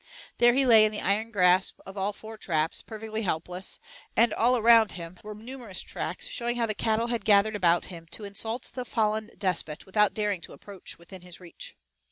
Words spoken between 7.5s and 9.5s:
about him to insult the fallen